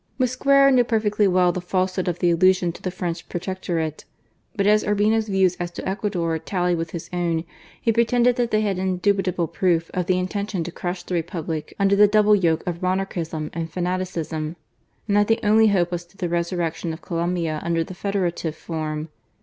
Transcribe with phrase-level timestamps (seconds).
[0.17, 4.03] Mosquera knew perfectly well the falsehood of the allusion to the French protectorate.
[4.55, 7.43] But as Urbina's views as to Ecuador tallied with his own,
[7.79, 11.95] he pretended" that they had indubitable proof of the intention to crush the Repubic under
[11.95, 14.55] the double yoke of monarchism and fanaticism;"
[15.07, 19.09] and that the only hope was in the resurrection of Colombia under the federative form.